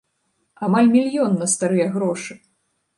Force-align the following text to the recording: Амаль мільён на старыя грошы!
Амаль 0.69 0.89
мільён 0.95 1.31
на 1.45 1.51
старыя 1.55 1.87
грошы! 1.95 2.43